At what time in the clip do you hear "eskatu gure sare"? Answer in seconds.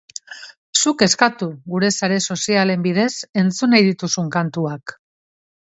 1.07-2.17